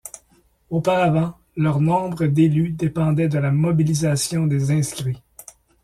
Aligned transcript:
Auparavant, 0.71 1.37
leur 1.55 1.79
nombre 1.79 2.25
d'élus 2.25 2.71
dépendait 2.71 3.27
de 3.29 3.37
la 3.37 3.51
mobilisation 3.51 4.47
des 4.47 4.71
inscrits. 4.71 5.21